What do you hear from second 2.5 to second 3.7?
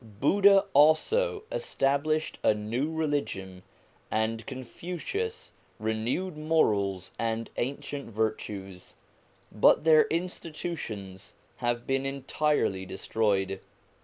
new religion,